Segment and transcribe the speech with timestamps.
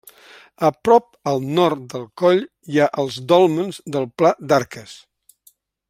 [0.69, 2.41] A prop al nord del coll
[2.73, 4.99] hi ha els Dòlmens del Pla d'Arques.